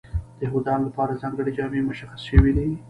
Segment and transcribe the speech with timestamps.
[0.37, 2.67] د یهودیانو لپاره ځانګړې جامې مشخصې شوې وې.